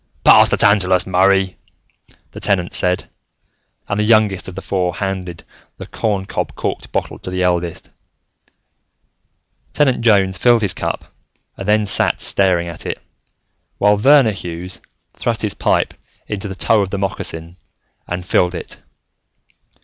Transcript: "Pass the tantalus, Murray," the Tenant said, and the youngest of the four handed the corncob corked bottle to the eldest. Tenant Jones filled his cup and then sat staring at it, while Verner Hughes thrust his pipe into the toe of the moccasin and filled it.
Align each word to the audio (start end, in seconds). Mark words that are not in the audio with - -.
"Pass 0.23 0.49
the 0.49 0.57
tantalus, 0.57 1.05
Murray," 1.05 1.57
the 2.31 2.39
Tenant 2.39 2.73
said, 2.73 3.07
and 3.87 3.99
the 3.99 4.03
youngest 4.03 4.47
of 4.47 4.55
the 4.55 4.61
four 4.63 4.95
handed 4.95 5.43
the 5.77 5.85
corncob 5.85 6.55
corked 6.55 6.91
bottle 6.91 7.19
to 7.19 7.29
the 7.29 7.43
eldest. 7.43 7.91
Tenant 9.73 10.01
Jones 10.01 10.39
filled 10.39 10.63
his 10.63 10.73
cup 10.73 11.05
and 11.55 11.67
then 11.67 11.85
sat 11.85 12.19
staring 12.19 12.67
at 12.67 12.83
it, 12.83 12.99
while 13.77 13.95
Verner 13.95 14.31
Hughes 14.31 14.81
thrust 15.13 15.43
his 15.43 15.53
pipe 15.53 15.93
into 16.25 16.47
the 16.47 16.55
toe 16.55 16.81
of 16.81 16.89
the 16.89 16.97
moccasin 16.97 17.57
and 18.07 18.25
filled 18.25 18.55
it. 18.55 18.79